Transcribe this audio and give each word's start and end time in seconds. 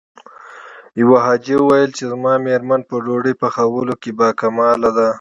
يوه 0.99 1.17
حاجي 1.25 1.55
ويل 1.67 1.91
چې 1.97 2.03
زما 2.11 2.33
مېرمن 2.45 2.81
په 2.89 2.95
ډوډۍ 3.05 3.33
پخولو 3.41 3.95
کې 4.01 4.11
باکماله 4.19 4.89
ده. 4.97 5.07